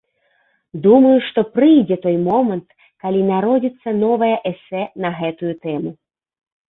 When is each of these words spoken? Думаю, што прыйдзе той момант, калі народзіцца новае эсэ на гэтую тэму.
Думаю, 0.85 1.17
што 1.27 1.39
прыйдзе 1.57 1.97
той 2.07 2.17
момант, 2.29 2.67
калі 3.05 3.21
народзіцца 3.33 3.89
новае 4.05 4.33
эсэ 4.51 4.81
на 5.07 5.17
гэтую 5.21 5.53
тэму. 5.67 5.91